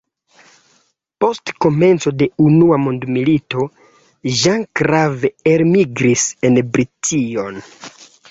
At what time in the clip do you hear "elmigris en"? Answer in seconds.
5.53-6.57